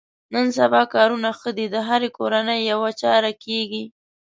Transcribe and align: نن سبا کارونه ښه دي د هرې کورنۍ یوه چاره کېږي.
نن 0.33 0.47
سبا 0.57 0.81
کارونه 0.93 1.29
ښه 1.39 1.51
دي 1.57 1.65
د 1.73 1.75
هرې 1.87 2.09
کورنۍ 2.17 2.59
یوه 2.71 2.89
چاره 3.01 3.31
کېږي. 3.43 3.83